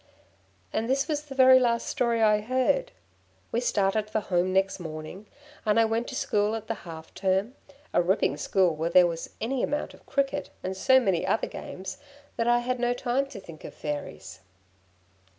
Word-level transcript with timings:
'"And 0.73 0.89
this 0.89 1.07
was 1.07 1.21
the 1.21 1.35
very 1.35 1.59
last 1.59 1.85
story 1.85 2.23
I 2.23 2.41
heard. 2.41 2.91
We 3.51 3.59
started 3.59 4.09
for 4.09 4.19
home 4.19 4.51
next 4.51 4.79
morning, 4.79 5.27
and 5.63 5.79
I 5.79 5.85
went 5.85 6.07
to 6.07 6.15
school 6.15 6.55
at 6.55 6.65
the 6.65 6.73
half 6.89 7.13
term 7.13 7.53
a 7.93 8.01
ripping 8.01 8.35
school 8.37 8.75
where 8.75 8.89
there 8.89 9.05
was 9.05 9.29
any 9.39 9.61
amount 9.61 9.93
of 9.93 10.07
cricket, 10.07 10.49
and 10.63 10.75
so 10.75 10.99
many 10.99 11.23
other 11.23 11.45
games 11.45 11.99
that 12.35 12.47
I 12.47 12.61
had 12.65 12.79
no 12.79 12.95
time 12.95 13.27
to 13.27 13.39
think 13.39 13.63
of 13.63 13.75
Fairies. 13.75 14.39